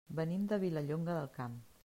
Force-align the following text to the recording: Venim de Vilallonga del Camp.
Venim 0.19 0.47
de 0.53 0.59
Vilallonga 0.63 1.19
del 1.19 1.31
Camp. 1.39 1.61